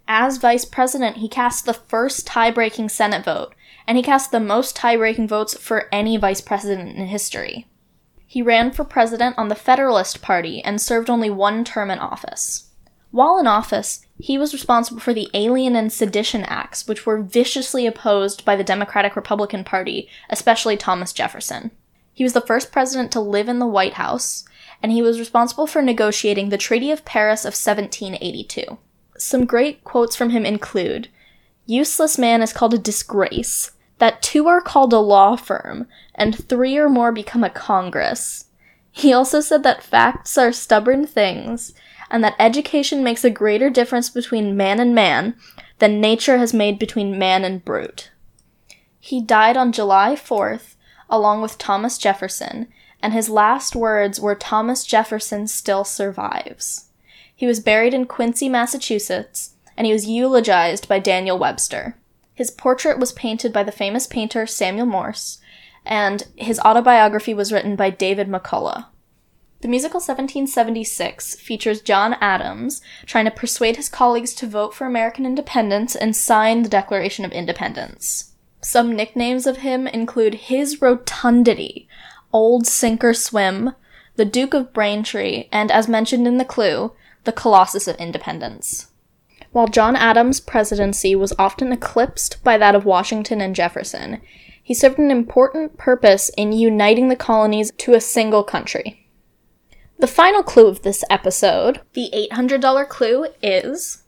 As 0.07 0.37
vice 0.37 0.63
president, 0.63 1.17
he 1.17 1.27
cast 1.27 1.65
the 1.65 1.73
first 1.73 2.25
tie 2.25 2.49
breaking 2.49 2.89
Senate 2.89 3.25
vote, 3.25 3.53
and 3.85 3.97
he 3.97 4.03
cast 4.03 4.31
the 4.31 4.39
most 4.39 4.75
tie 4.75 4.95
breaking 4.95 5.27
votes 5.27 5.57
for 5.57 5.89
any 5.91 6.15
vice 6.15 6.39
president 6.39 6.95
in 6.95 7.07
history. 7.07 7.67
He 8.25 8.41
ran 8.41 8.71
for 8.71 8.83
president 8.83 9.37
on 9.37 9.49
the 9.49 9.55
Federalist 9.55 10.21
Party 10.21 10.61
and 10.63 10.81
served 10.81 11.09
only 11.09 11.29
one 11.29 11.63
term 11.65 11.91
in 11.91 11.99
office. 11.99 12.69
While 13.11 13.37
in 13.37 13.47
office, 13.47 14.05
he 14.17 14.37
was 14.37 14.53
responsible 14.53 14.99
for 14.99 15.13
the 15.13 15.29
Alien 15.33 15.75
and 15.75 15.91
Sedition 15.91 16.43
Acts, 16.43 16.87
which 16.87 17.05
were 17.05 17.21
viciously 17.21 17.85
opposed 17.85 18.45
by 18.45 18.55
the 18.55 18.63
Democratic 18.63 19.15
Republican 19.15 19.63
Party, 19.63 20.09
especially 20.29 20.77
Thomas 20.77 21.13
Jefferson. 21.13 21.71
He 22.13 22.23
was 22.23 22.33
the 22.33 22.41
first 22.41 22.71
president 22.71 23.11
to 23.11 23.19
live 23.19 23.47
in 23.47 23.59
the 23.59 23.67
White 23.67 23.93
House, 23.93 24.43
and 24.81 24.91
he 24.91 25.01
was 25.01 25.19
responsible 25.19 25.67
for 25.67 25.81
negotiating 25.81 26.49
the 26.49 26.57
Treaty 26.57 26.91
of 26.91 27.05
Paris 27.05 27.41
of 27.41 27.53
1782. 27.53 28.77
Some 29.17 29.45
great 29.45 29.83
quotes 29.83 30.15
from 30.15 30.29
him 30.29 30.45
include 30.45 31.09
Useless 31.65 32.17
man 32.17 32.41
is 32.41 32.53
called 32.53 32.73
a 32.73 32.77
disgrace, 32.77 33.71
that 33.99 34.21
two 34.21 34.47
are 34.47 34.61
called 34.61 34.93
a 34.93 34.99
law 34.99 35.35
firm, 35.35 35.87
and 36.15 36.47
three 36.47 36.77
or 36.77 36.87
more 36.87 37.11
become 37.11 37.43
a 37.43 37.49
congress. 37.49 38.45
He 38.91 39.11
also 39.11 39.41
said 39.41 39.63
that 39.63 39.83
facts 39.83 40.37
are 40.37 40.51
stubborn 40.51 41.05
things, 41.05 41.73
and 42.09 42.23
that 42.23 42.35
education 42.39 43.03
makes 43.03 43.23
a 43.23 43.29
greater 43.29 43.69
difference 43.69 44.09
between 44.09 44.55
man 44.55 44.79
and 44.79 44.95
man 44.95 45.35
than 45.79 45.99
nature 45.99 46.37
has 46.37 46.53
made 46.53 46.79
between 46.79 47.19
man 47.19 47.43
and 47.43 47.63
brute. 47.65 48.11
He 48.99 49.21
died 49.21 49.57
on 49.57 49.71
July 49.71 50.15
4th, 50.15 50.75
along 51.09 51.41
with 51.41 51.57
Thomas 51.57 51.97
Jefferson, 51.97 52.67
and 53.01 53.13
his 53.13 53.29
last 53.29 53.75
words 53.75 54.19
were 54.19 54.35
Thomas 54.35 54.85
Jefferson 54.85 55.47
still 55.47 55.83
survives. 55.83 56.86
He 57.37 57.45
was 57.45 57.59
buried 57.59 57.93
in 57.93 58.07
Quincy, 58.07 58.49
Massachusetts, 58.49 59.53
and 59.77 59.85
he 59.85 59.93
was 59.93 60.07
eulogized 60.07 60.87
by 60.87 60.97
Daniel 60.97 61.37
Webster. 61.37 61.95
His 62.33 62.49
portrait 62.49 62.97
was 62.97 63.11
painted 63.11 63.53
by 63.53 63.61
the 63.61 63.71
famous 63.71 64.07
painter 64.07 64.47
Samuel 64.47 64.87
Morse, 64.87 65.37
and 65.85 66.27
his 66.35 66.59
autobiography 66.61 67.35
was 67.35 67.53
written 67.53 67.75
by 67.75 67.91
David 67.91 68.27
McCullough. 68.27 68.87
The 69.61 69.67
musical 69.67 69.99
1776 69.99 71.35
features 71.39 71.81
John 71.81 72.15
Adams 72.19 72.81
trying 73.05 73.25
to 73.25 73.31
persuade 73.31 73.75
his 73.75 73.87
colleagues 73.87 74.33
to 74.33 74.47
vote 74.47 74.73
for 74.73 74.87
American 74.87 75.23
independence 75.23 75.95
and 75.95 76.15
sign 76.15 76.63
the 76.63 76.69
Declaration 76.69 77.23
of 77.23 77.31
Independence. 77.31 78.33
Some 78.61 78.95
nicknames 78.95 79.45
of 79.45 79.57
him 79.57 79.85
include 79.85 80.33
His 80.33 80.81
Rotundity, 80.81 81.87
Old 82.33 82.65
Sink 82.65 83.03
or 83.03 83.13
Swim, 83.13 83.73
the 84.15 84.25
Duke 84.25 84.55
of 84.55 84.73
Braintree, 84.73 85.49
and 85.51 85.71
as 85.71 85.87
mentioned 85.87 86.27
in 86.27 86.37
the 86.39 86.45
clue, 86.45 86.93
the 87.23 87.31
Colossus 87.31 87.87
of 87.87 87.95
Independence. 87.97 88.87
While 89.51 89.67
John 89.67 89.95
Adams' 89.95 90.39
presidency 90.39 91.15
was 91.15 91.33
often 91.39 91.71
eclipsed 91.71 92.43
by 92.43 92.57
that 92.57 92.75
of 92.75 92.85
Washington 92.85 93.41
and 93.41 93.55
Jefferson, 93.55 94.21
he 94.61 94.73
served 94.73 94.99
an 94.99 95.11
important 95.11 95.77
purpose 95.77 96.29
in 96.35 96.51
uniting 96.51 97.07
the 97.07 97.15
colonies 97.15 97.71
to 97.77 97.93
a 97.93 98.01
single 98.01 98.43
country. 98.43 99.07
The 99.99 100.07
final 100.07 100.43
clue 100.43 100.67
of 100.67 100.83
this 100.83 101.03
episode, 101.09 101.81
the 101.93 102.11
$800 102.31 102.87
clue, 102.89 103.27
is 103.41 104.03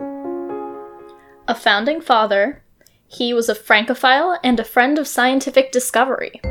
a 1.48 1.56
founding 1.56 2.01
father. 2.01 2.62
He 3.08 3.34
was 3.34 3.50
a 3.50 3.56
Francophile 3.56 4.38
and 4.44 4.60
a 4.60 4.63
friend 4.63 5.00
of 5.00 5.08
scientific 5.08 5.72
discovery. 5.72 6.42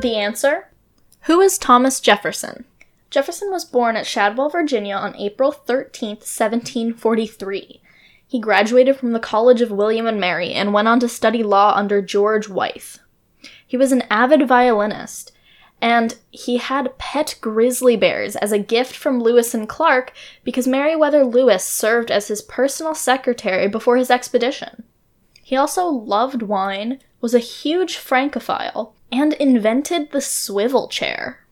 The 0.00 0.14
answer? 0.14 0.68
Who 1.22 1.40
is 1.40 1.58
Thomas 1.58 1.98
Jefferson? 1.98 2.66
Jefferson 3.10 3.50
was 3.50 3.64
born 3.64 3.96
at 3.96 4.06
Shadwell, 4.06 4.48
Virginia 4.48 4.94
on 4.94 5.16
April 5.16 5.50
13, 5.50 6.10
1743. 6.10 7.82
He 8.24 8.38
graduated 8.38 8.96
from 8.96 9.10
the 9.10 9.18
College 9.18 9.60
of 9.60 9.72
William 9.72 10.06
and 10.06 10.20
Mary 10.20 10.52
and 10.52 10.72
went 10.72 10.86
on 10.86 11.00
to 11.00 11.08
study 11.08 11.42
law 11.42 11.74
under 11.74 12.00
George 12.00 12.48
Wythe. 12.48 12.98
He 13.66 13.76
was 13.76 13.90
an 13.90 14.04
avid 14.08 14.46
violinist, 14.46 15.32
and 15.80 16.16
he 16.30 16.58
had 16.58 16.96
pet 16.98 17.34
grizzly 17.40 17.96
bears 17.96 18.36
as 18.36 18.52
a 18.52 18.58
gift 18.60 18.94
from 18.94 19.20
Lewis 19.20 19.52
and 19.52 19.68
Clark 19.68 20.12
because 20.44 20.68
Meriwether 20.68 21.24
Lewis 21.24 21.64
served 21.64 22.12
as 22.12 22.28
his 22.28 22.42
personal 22.42 22.94
secretary 22.94 23.66
before 23.66 23.96
his 23.96 24.12
expedition. 24.12 24.84
He 25.42 25.56
also 25.56 25.86
loved 25.86 26.42
wine, 26.42 27.00
was 27.20 27.34
a 27.34 27.40
huge 27.40 27.96
Francophile, 27.96 28.94
and 29.10 29.32
invented 29.34 30.10
the 30.10 30.20
swivel 30.20 30.88
chair. 30.88 31.46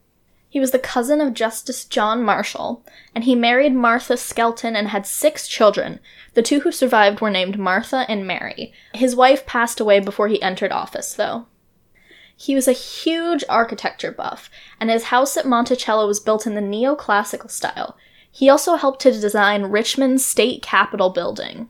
He 0.48 0.60
was 0.60 0.70
the 0.70 0.78
cousin 0.78 1.20
of 1.20 1.34
Justice 1.34 1.84
John 1.84 2.22
Marshall, 2.22 2.82
and 3.14 3.24
he 3.24 3.34
married 3.34 3.74
Martha 3.74 4.16
Skelton 4.16 4.74
and 4.74 4.88
had 4.88 5.06
six 5.06 5.46
children. 5.46 6.00
The 6.34 6.42
two 6.42 6.60
who 6.60 6.72
survived 6.72 7.20
were 7.20 7.30
named 7.30 7.58
Martha 7.58 8.06
and 8.08 8.26
Mary. 8.26 8.72
His 8.94 9.14
wife 9.14 9.44
passed 9.44 9.80
away 9.80 10.00
before 10.00 10.28
he 10.28 10.40
entered 10.40 10.72
office, 10.72 11.12
though. 11.12 11.46
He 12.34 12.54
was 12.54 12.68
a 12.68 12.72
huge 12.72 13.44
architecture 13.48 14.12
buff, 14.12 14.50
and 14.80 14.90
his 14.90 15.04
house 15.04 15.36
at 15.36 15.46
Monticello 15.46 16.06
was 16.06 16.20
built 16.20 16.46
in 16.46 16.54
the 16.54 16.60
neoclassical 16.60 17.50
style. 17.50 17.96
He 18.30 18.48
also 18.48 18.76
helped 18.76 19.00
to 19.02 19.12
design 19.12 19.64
Richmond's 19.64 20.24
state 20.24 20.62
capitol 20.62 21.10
building. 21.10 21.68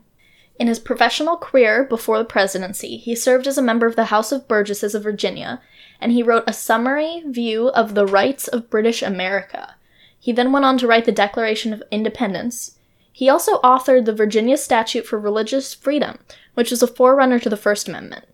In 0.59 0.69
his 0.69 0.79
professional 0.79 1.37
career 1.37 1.85
before 1.85 2.19
the 2.19 2.25
presidency, 2.25 2.97
he 2.97 3.15
served 3.15 3.47
as 3.47 3.59
a 3.59 3.63
member 3.63 3.87
of 3.87 3.95
the 3.95 4.07
House 4.07 4.33
of 4.33 4.49
Burgesses 4.49 4.95
of 4.95 5.03
Virginia 5.03 5.61
and 6.01 6.13
he 6.13 6.23
wrote 6.23 6.45
a 6.47 6.53
summary 6.53 7.23
view 7.27 7.69
of 7.69 7.95
the 7.95 8.07
rights 8.07 8.49
of 8.49 8.71
British 8.71 9.03
America. 9.03 9.77
He 10.19 10.33
then 10.33 10.53
went 10.53 10.65
on 10.65 10.79
to 10.79 10.87
write 10.87 11.05
the 11.05 11.13
Declaration 11.13 11.73
of 11.73 11.83
Independence. 11.91 12.79
He 13.13 13.29
also 13.29 13.61
authored 13.61 14.05
the 14.05 14.13
Virginia 14.13 14.57
Statute 14.57 15.07
for 15.07 15.19
Religious 15.19 15.73
Freedom, 15.73 16.19
which 16.55 16.71
was 16.71 16.83
a 16.83 16.87
forerunner 16.87 17.39
to 17.39 17.49
the 17.49 17.57
First 17.57 17.89
Amendment. 17.89 18.25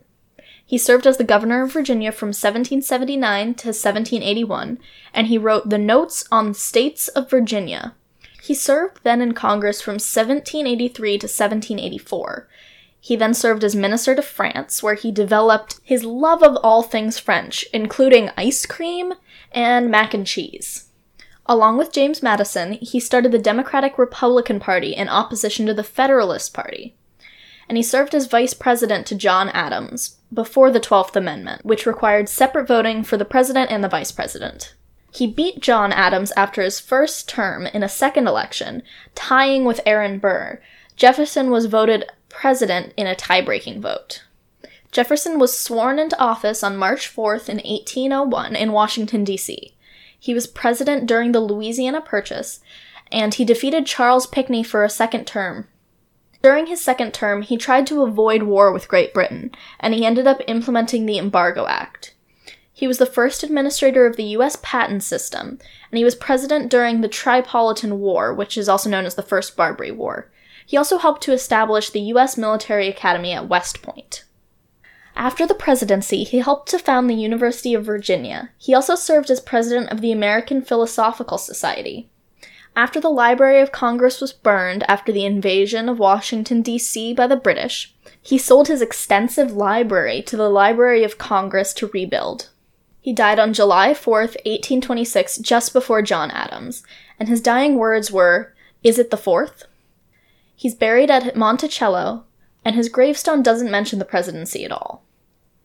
He 0.64 0.78
served 0.78 1.06
as 1.06 1.18
the 1.18 1.24
governor 1.24 1.62
of 1.64 1.72
Virginia 1.72 2.12
from 2.12 2.28
1779 2.28 3.44
to 3.56 3.68
1781, 3.68 4.78
and 5.12 5.26
he 5.26 5.36
wrote 5.36 5.68
the 5.68 5.78
Notes 5.78 6.24
on 6.32 6.54
States 6.54 7.08
of 7.08 7.28
Virginia. 7.28 7.94
He 8.42 8.54
served 8.54 9.00
then 9.04 9.20
in 9.20 9.34
Congress 9.34 9.80
from 9.80 9.94
1783 9.94 11.18
to 11.18 11.26
1784. 11.26 12.48
He 13.04 13.16
then 13.16 13.34
served 13.34 13.64
as 13.64 13.74
minister 13.74 14.14
to 14.14 14.22
France, 14.22 14.80
where 14.80 14.94
he 14.94 15.10
developed 15.10 15.80
his 15.82 16.04
love 16.04 16.40
of 16.40 16.56
all 16.62 16.84
things 16.84 17.18
French, 17.18 17.66
including 17.74 18.30
ice 18.36 18.64
cream 18.64 19.14
and 19.50 19.90
mac 19.90 20.14
and 20.14 20.24
cheese. 20.24 20.88
Along 21.46 21.76
with 21.76 21.92
James 21.92 22.22
Madison, 22.22 22.74
he 22.74 23.00
started 23.00 23.32
the 23.32 23.40
Democratic 23.40 23.98
Republican 23.98 24.60
Party 24.60 24.92
in 24.92 25.08
opposition 25.08 25.66
to 25.66 25.74
the 25.74 25.82
Federalist 25.82 26.54
Party. 26.54 26.94
And 27.68 27.76
he 27.76 27.82
served 27.82 28.14
as 28.14 28.28
vice 28.28 28.54
president 28.54 29.08
to 29.08 29.16
John 29.16 29.48
Adams 29.48 30.18
before 30.32 30.70
the 30.70 30.78
12th 30.78 31.16
Amendment, 31.16 31.64
which 31.64 31.86
required 31.86 32.28
separate 32.28 32.68
voting 32.68 33.02
for 33.02 33.16
the 33.16 33.24
president 33.24 33.72
and 33.72 33.82
the 33.82 33.88
vice 33.88 34.12
president. 34.12 34.74
He 35.10 35.26
beat 35.26 35.58
John 35.58 35.92
Adams 35.92 36.30
after 36.36 36.62
his 36.62 36.78
first 36.78 37.28
term 37.28 37.66
in 37.66 37.82
a 37.82 37.88
second 37.88 38.28
election, 38.28 38.84
tying 39.16 39.64
with 39.64 39.80
Aaron 39.84 40.20
Burr. 40.20 40.60
Jefferson 40.94 41.50
was 41.50 41.66
voted 41.66 42.04
president 42.32 42.92
in 42.96 43.06
a 43.06 43.14
tie 43.14 43.40
breaking 43.40 43.80
vote. 43.80 44.24
Jefferson 44.90 45.38
was 45.38 45.56
sworn 45.56 45.98
into 45.98 46.18
office 46.18 46.62
on 46.62 46.76
March 46.76 47.14
4th 47.14 47.48
in 47.48 47.58
1801 47.58 48.56
in 48.56 48.72
Washington, 48.72 49.22
D.C. 49.22 49.74
He 50.18 50.34
was 50.34 50.46
president 50.46 51.06
during 51.06 51.32
the 51.32 51.40
Louisiana 51.40 52.00
Purchase, 52.00 52.60
and 53.10 53.34
he 53.34 53.44
defeated 53.44 53.86
Charles 53.86 54.26
Pinckney 54.26 54.62
for 54.62 54.82
a 54.82 54.90
second 54.90 55.26
term. 55.26 55.68
During 56.42 56.66
his 56.66 56.82
second 56.82 57.14
term, 57.14 57.42
he 57.42 57.56
tried 57.56 57.86
to 57.86 58.02
avoid 58.02 58.42
war 58.42 58.72
with 58.72 58.88
Great 58.88 59.14
Britain, 59.14 59.52
and 59.78 59.94
he 59.94 60.04
ended 60.04 60.26
up 60.26 60.40
implementing 60.48 61.06
the 61.06 61.18
Embargo 61.18 61.66
Act. 61.66 62.14
He 62.72 62.88
was 62.88 62.98
the 62.98 63.06
first 63.06 63.44
administrator 63.44 64.06
of 64.06 64.16
the 64.16 64.24
U.S. 64.24 64.58
patent 64.60 65.04
system, 65.04 65.60
and 65.90 65.98
he 65.98 66.04
was 66.04 66.16
president 66.16 66.70
during 66.70 67.00
the 67.00 67.08
Tripolitan 67.08 67.98
War, 67.98 68.34
which 68.34 68.58
is 68.58 68.68
also 68.68 68.90
known 68.90 69.04
as 69.04 69.14
the 69.14 69.22
First 69.22 69.56
Barbary 69.56 69.92
War. 69.92 70.31
He 70.66 70.76
also 70.76 70.98
helped 70.98 71.22
to 71.24 71.32
establish 71.32 71.90
the 71.90 72.00
U.S. 72.00 72.36
Military 72.36 72.88
Academy 72.88 73.32
at 73.32 73.48
West 73.48 73.82
Point. 73.82 74.24
After 75.14 75.46
the 75.46 75.54
presidency, 75.54 76.24
he 76.24 76.38
helped 76.38 76.68
to 76.70 76.78
found 76.78 77.08
the 77.08 77.14
University 77.14 77.74
of 77.74 77.84
Virginia. 77.84 78.50
He 78.56 78.74
also 78.74 78.94
served 78.94 79.30
as 79.30 79.40
president 79.40 79.90
of 79.90 80.00
the 80.00 80.12
American 80.12 80.62
Philosophical 80.62 81.38
Society. 81.38 82.08
After 82.74 83.00
the 83.00 83.10
Library 83.10 83.60
of 83.60 83.70
Congress 83.70 84.20
was 84.20 84.32
burned 84.32 84.82
after 84.88 85.12
the 85.12 85.26
invasion 85.26 85.90
of 85.90 85.98
Washington, 85.98 86.62
D.C. 86.62 87.12
by 87.12 87.26
the 87.26 87.36
British, 87.36 87.94
he 88.20 88.38
sold 88.38 88.68
his 88.68 88.80
extensive 88.80 89.52
library 89.52 90.22
to 90.22 90.38
the 90.38 90.48
Library 90.48 91.04
of 91.04 91.18
Congress 91.18 91.74
to 91.74 91.88
rebuild. 91.88 92.48
He 93.02 93.12
died 93.12 93.38
on 93.38 93.52
July 93.52 93.92
4, 93.92 94.20
1826, 94.20 95.38
just 95.38 95.74
before 95.74 96.00
John 96.00 96.30
Adams, 96.30 96.82
and 97.18 97.28
his 97.28 97.42
dying 97.42 97.74
words 97.74 98.10
were, 98.10 98.54
Is 98.82 98.98
it 98.98 99.10
the 99.10 99.18
4th? 99.18 99.64
He's 100.62 100.76
buried 100.76 101.10
at 101.10 101.34
Monticello, 101.34 102.22
and 102.64 102.76
his 102.76 102.88
gravestone 102.88 103.42
doesn't 103.42 103.68
mention 103.68 103.98
the 103.98 104.04
presidency 104.04 104.64
at 104.64 104.70
all. 104.70 105.02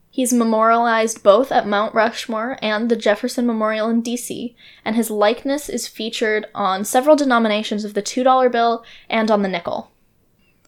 He's 0.10 0.34
memorialized 0.34 1.22
both 1.22 1.52
at 1.52 1.68
Mount 1.68 1.94
Rushmore 1.94 2.58
and 2.64 2.90
the 2.90 2.96
Jefferson 2.96 3.46
Memorial 3.46 3.90
in 3.90 4.02
DC, 4.02 4.56
and 4.84 4.96
his 4.96 5.12
likeness 5.12 5.70
is 5.70 5.88
featured 5.88 6.48
on 6.56 6.84
several 6.84 7.16
denominations 7.16 7.86
of 7.86 7.94
the 7.94 8.02
$2 8.02 8.52
bill 8.52 8.84
and 9.08 9.30
on 9.30 9.44
the 9.44 9.48
nickel. 9.48 9.92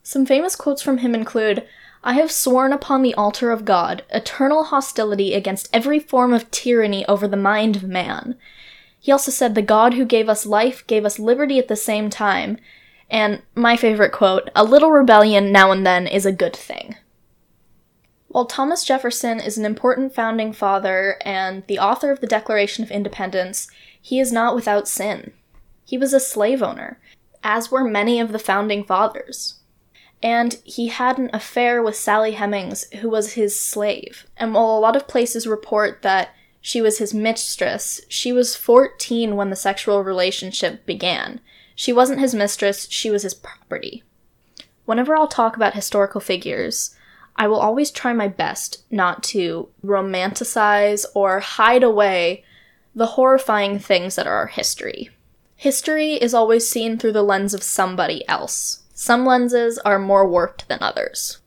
Some 0.04 0.28
famous 0.28 0.56
quotes 0.56 0.84
from 0.84 1.00
him 1.00 1.16
include 1.16 1.68
I 2.04 2.14
have 2.14 2.32
sworn 2.32 2.72
upon 2.72 3.02
the 3.02 3.16
altar 3.16 3.50
of 3.50 3.66
God 3.66 4.04
eternal 4.12 4.66
hostility 4.66 5.34
against 5.34 5.70
every 5.74 5.98
form 5.98 6.34
of 6.34 6.52
tyranny 6.52 7.04
over 7.08 7.28
the 7.28 7.36
mind 7.36 7.76
of 7.76 7.84
man. 7.84 8.38
He 9.00 9.12
also 9.12 9.32
said, 9.32 9.56
The 9.56 9.64
God 9.64 9.96
who 9.96 10.06
gave 10.06 10.30
us 10.30 10.46
life 10.46 10.86
gave 10.86 11.04
us 11.04 11.18
liberty 11.18 11.58
at 11.58 11.68
the 11.68 11.76
same 11.76 12.12
time, 12.12 12.60
and 13.10 13.42
my 13.56 13.76
favorite 13.76 14.12
quote 14.12 14.50
a 14.56 14.64
little 14.64 14.92
rebellion 14.92 15.52
now 15.52 15.72
and 15.72 15.86
then 15.86 16.08
is 16.08 16.26
a 16.26 16.32
good 16.32 16.56
thing. 16.56 16.96
While 18.28 18.46
Thomas 18.46 18.84
Jefferson 18.84 19.40
is 19.40 19.58
an 19.58 19.66
important 19.66 20.14
founding 20.14 20.54
father 20.54 21.18
and 21.22 21.64
the 21.66 21.80
author 21.80 22.12
of 22.12 22.22
the 22.22 22.28
Declaration 22.28 22.84
of 22.84 22.92
Independence, 22.92 23.68
he 24.00 24.20
is 24.20 24.32
not 24.32 24.56
without 24.56 24.88
sin. 24.88 25.34
He 25.84 25.98
was 25.98 26.14
a 26.14 26.20
slave 26.20 26.62
owner, 26.62 27.00
as 27.44 27.72
were 27.72 27.84
many 27.84 28.20
of 28.20 28.32
the 28.32 28.38
founding 28.38 28.84
fathers. 28.84 29.56
And 30.22 30.58
he 30.64 30.90
had 30.90 31.18
an 31.18 31.32
affair 31.34 31.82
with 31.82 31.96
Sally 31.96 32.34
Hemings, 32.34 32.92
who 33.00 33.10
was 33.10 33.34
his 33.34 33.60
slave. 33.60 34.28
And 34.38 34.54
while 34.54 34.78
a 34.78 34.80
lot 34.80 34.96
of 34.96 35.08
places 35.08 35.48
report 35.48 36.04
that 36.04 36.30
she 36.62 36.82
was 36.82 37.00
his 37.00 37.14
mistress, 37.14 38.02
she 38.10 38.32
was 38.32 38.56
14 38.56 39.36
when 39.36 39.50
the 39.50 39.56
sexual 39.56 40.04
relationship 40.04 40.86
began. 40.86 41.40
She 41.80 41.94
wasn't 41.94 42.20
his 42.20 42.36
mistress, 42.36 42.90
she 42.90 43.10
was 43.10 43.24
his 43.24 43.34
property. 43.34 44.04
Whenever 44.84 45.16
I'll 45.16 45.30
talk 45.30 45.56
about 45.56 45.76
historical 45.76 46.20
figures, 46.20 46.94
I 47.38 47.48
will 47.48 47.62
always 47.62 47.90
try 47.90 48.12
my 48.12 48.28
best 48.28 48.84
not 48.92 49.24
to 49.32 49.70
romanticize 49.82 51.06
or 51.16 51.40
hide 51.40 51.82
away 51.82 52.44
the 52.94 53.16
horrifying 53.16 53.80
things 53.80 54.18
that 54.18 54.28
are 54.28 54.36
our 54.36 54.48
history. 54.48 55.12
History 55.56 56.16
is 56.16 56.34
always 56.34 56.70
seen 56.70 56.98
through 56.98 57.14
the 57.14 57.24
lens 57.24 57.54
of 57.54 57.64
somebody 57.64 58.28
else. 58.28 58.84
Some 58.94 59.26
lenses 59.26 59.80
are 59.80 60.00
more 60.00 60.28
warped 60.28 60.68
than 60.68 60.80
others. 60.84 61.38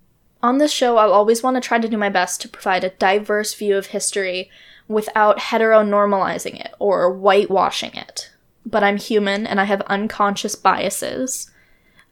On 0.43 0.57
this 0.57 0.73
show, 0.73 0.97
I'll 0.97 1.12
always 1.12 1.43
want 1.43 1.57
to 1.57 1.61
try 1.61 1.79
to 1.79 1.91
do 1.91 1.99
my 1.99 2.09
best 2.09 2.41
to 2.41 2.49
provide 2.49 2.85
a 2.85 2.97
diverse 2.97 3.53
view 3.53 3.77
of 3.77 3.89
history 3.89 4.51
without 4.89 5.41
heteronormalizing 5.41 6.59
it 6.59 6.73
or 6.79 7.12
whitewashing 7.12 7.93
it. 7.93 8.31
But 8.64 8.85
I'm 8.85 8.97
human 8.97 9.47
and 9.47 9.61
I 9.61 9.64
have 9.64 9.81
unconscious 9.83 10.54
biases. 10.54 11.50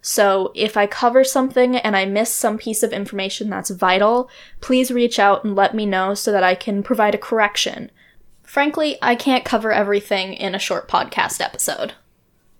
So 0.02 0.52
if 0.54 0.76
I 0.76 0.86
cover 0.86 1.24
something 1.24 1.76
and 1.76 1.96
I 1.96 2.06
miss 2.06 2.32
some 2.32 2.58
piece 2.58 2.82
of 2.82 2.92
information 2.92 3.50
that's 3.50 3.70
vital, 3.70 4.30
please 4.60 4.90
reach 4.90 5.18
out 5.18 5.44
and 5.44 5.54
let 5.54 5.74
me 5.74 5.86
know 5.86 6.14
so 6.14 6.32
that 6.32 6.42
I 6.42 6.54
can 6.54 6.82
provide 6.82 7.14
a 7.14 7.18
correction. 7.18 7.90
Frankly, 8.42 8.98
I 9.00 9.14
can't 9.14 9.44
cover 9.44 9.70
everything 9.70 10.32
in 10.32 10.54
a 10.54 10.58
short 10.58 10.88
podcast 10.88 11.40
episode. 11.40 11.92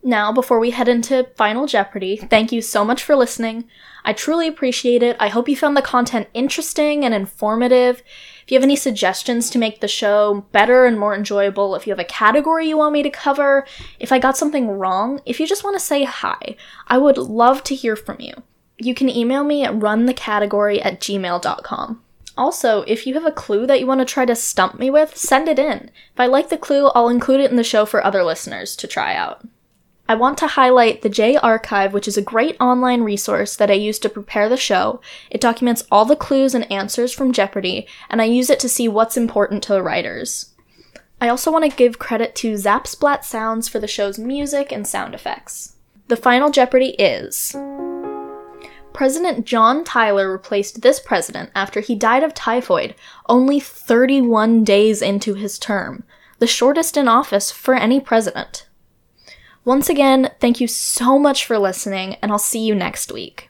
Now, 0.03 0.33
before 0.33 0.61
we 0.61 0.71
head 0.71 0.89
into 0.89 1.29
Final 1.37 1.67
Jeopardy, 1.67 2.17
thank 2.17 2.53
you 2.53 2.63
so 2.63 2.85
much 2.85 3.03
for 3.03 3.17
listening. 3.17 3.65
I 4.05 4.13
truly 4.13 4.49
appreciate 4.49 5.03
it. 5.03 5.17
I 5.21 5.29
hope 5.29 5.49
you 5.49 5.57
found 5.57 5.77
the 5.77 5.83
content 5.83 6.29
interesting 6.35 7.05
and 7.05 7.15
informative. 7.15 8.03
If 8.45 8.51
you 8.51 8.57
have 8.57 8.65
any 8.65 8.77
suggestions 8.77 9.51
to 9.51 9.59
make 9.59 9.81
the 9.81 9.89
show 9.89 10.47
better 10.53 10.87
and 10.87 10.99
more 10.99 11.15
enjoyable, 11.15 11.75
if 11.75 11.87
you 11.87 11.93
have 11.93 12.01
a 12.01 12.05
category 12.05 12.69
you 12.69 12.77
want 12.77 12.93
me 12.93 13.03
to 13.03 13.11
cover, 13.11 13.67
if 13.99 14.13
I 14.13 14.19
got 14.19 14.37
something 14.37 14.69
wrong, 14.69 15.21
if 15.25 15.39
you 15.39 15.47
just 15.47 15.65
want 15.65 15.79
to 15.79 15.85
say 15.85 16.05
hi, 16.05 16.57
I 16.87 16.99
would 16.99 17.19
love 17.19 17.63
to 17.65 17.75
hear 17.75 17.97
from 17.97 18.21
you. 18.21 18.33
You 18.79 18.95
can 18.95 19.09
email 19.09 19.45
me 19.45 19.65
at 19.65 19.75
runthecategory 19.75 20.85
at 20.85 21.01
gmail.com. 21.01 22.03
Also, 22.37 22.83
if 22.83 23.07
you 23.07 23.15
have 23.15 23.27
a 23.27 23.33
clue 23.33 23.67
that 23.67 23.81
you 23.81 23.87
want 23.87 24.01
to 24.01 24.07
try 24.07 24.25
to 24.25 24.35
stump 24.35 24.79
me 24.79 24.89
with, 24.89 25.17
send 25.17 25.49
it 25.49 25.59
in. 25.59 25.91
If 26.13 26.19
I 26.19 26.27
like 26.27 26.49
the 26.49 26.57
clue, 26.57 26.89
I'll 26.89 27.09
include 27.11 27.41
it 27.41 27.51
in 27.51 27.57
the 27.57 27.65
show 27.65 27.85
for 27.85 28.03
other 28.03 28.25
listeners 28.25 28.75
to 28.77 28.87
try 28.87 29.15
out. 29.15 29.47
I 30.11 30.15
want 30.15 30.39
to 30.39 30.49
highlight 30.49 31.03
the 31.03 31.09
J 31.09 31.37
Archive, 31.37 31.93
which 31.93 32.09
is 32.09 32.17
a 32.17 32.21
great 32.21 32.57
online 32.59 33.03
resource 33.03 33.55
that 33.55 33.71
I 33.71 33.75
use 33.75 33.97
to 34.01 34.09
prepare 34.09 34.49
the 34.49 34.57
show. 34.57 35.01
It 35.31 35.41
documents 35.41 35.85
all 35.89 36.05
the 36.05 36.17
clues 36.17 36.53
and 36.53 36.69
answers 36.69 37.13
from 37.13 37.31
Jeopardy, 37.31 37.87
and 38.09 38.21
I 38.21 38.25
use 38.25 38.51
it 38.51 38.59
to 38.59 38.69
see 38.69 38.89
what's 38.89 39.17
important 39.17 39.63
to 39.63 39.73
the 39.73 39.85
writers. 39.85 40.53
I 41.21 41.29
also 41.29 41.53
want 41.53 41.65
to 41.71 41.77
give 41.77 42.01
credit 42.01 42.35
to 42.35 42.55
Zapsplat 42.55 43.23
Sounds 43.23 43.69
for 43.69 43.79
the 43.79 43.87
show's 43.87 44.19
music 44.19 44.73
and 44.73 44.85
sound 44.85 45.15
effects. 45.15 45.77
The 46.09 46.17
final 46.17 46.51
Jeopardy 46.51 46.97
is. 46.99 47.55
President 48.93 49.47
John 49.47 49.85
Tyler 49.85 50.29
replaced 50.33 50.83
this 50.83 50.99
president 50.99 51.51
after 51.55 51.79
he 51.79 51.95
died 51.95 52.25
of 52.25 52.35
typhoid 52.35 52.97
only 53.29 53.61
31 53.61 54.65
days 54.65 55.03
into 55.03 55.35
his 55.35 55.57
term, 55.57 56.03
the 56.41 56.49
shortest 56.49 56.97
in 56.97 57.07
office 57.07 57.53
for 57.53 57.77
any 57.77 58.01
president. 58.01 58.67
Once 59.65 59.91
again, 59.91 60.31
thank 60.41 60.61
you 60.61 60.67
so 60.67 61.19
much 61.19 61.45
for 61.45 61.59
listening, 61.59 62.17
and 62.23 62.33
I'll 62.33 62.39
see 62.39 62.65
you 62.65 62.75
next 62.75 63.13
week. 63.13 63.50